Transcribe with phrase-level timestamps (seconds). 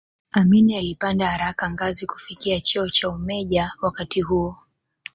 [0.31, 4.57] Amin alipanda haraka ngazi kufikia cheo cha umeja wakati huo